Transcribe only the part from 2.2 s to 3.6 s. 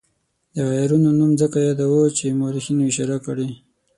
مورخینو اشاره کړې.